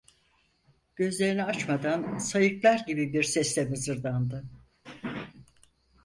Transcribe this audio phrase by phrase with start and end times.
[0.95, 4.43] Gözlerini açmadan, sayıklar gibi bir sesle mızırdandı: